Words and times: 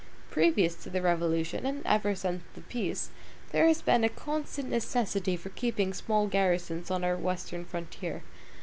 Previous 0.31 0.73
to 0.77 0.89
the 0.89 0.99
Revolution, 1.03 1.63
and 1.63 1.83
ever 1.85 2.15
since 2.15 2.41
the 2.55 2.61
peace, 2.61 3.11
there 3.51 3.67
has 3.67 3.83
been 3.83 4.03
a 4.03 4.09
constant 4.09 4.67
necessity 4.71 5.37
for 5.37 5.49
keeping 5.49 5.93
small 5.93 6.25
garrisons 6.25 6.89
on 6.89 7.03
our 7.03 7.15
Western 7.15 7.63
frontier. 7.65 8.23